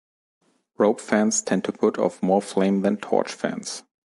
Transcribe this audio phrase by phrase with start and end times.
[0.79, 3.83] Rope fans tend to put off more flame than torch fans.